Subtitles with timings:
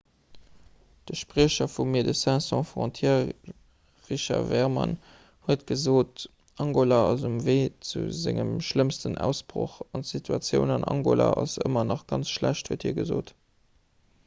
[1.09, 3.27] de spriecher vu médecins sans frontières
[4.11, 4.95] richard veerman
[5.47, 6.23] huet gesot
[6.65, 12.01] angola ass um wee zu sengem schlëmmsten ausbroch an d'situatioun an angola ass ëmmer nach
[12.13, 13.31] ganz schlecht huet hie gesot